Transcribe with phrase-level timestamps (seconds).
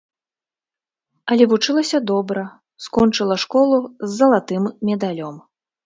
[1.35, 2.43] Але вучылася добра,
[2.89, 5.35] скончыла школу з залатым медалём.